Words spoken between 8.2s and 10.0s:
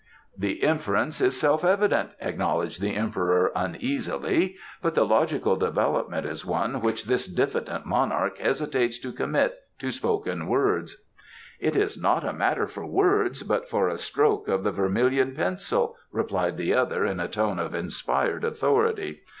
hesitates to commit to